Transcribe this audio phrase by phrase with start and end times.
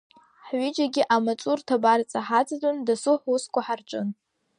[0.47, 4.07] Ҳҩыџьегьы амаҵурҭа абарҵа ҳаҵатәаны досу ҳусқәа ҳарҿын.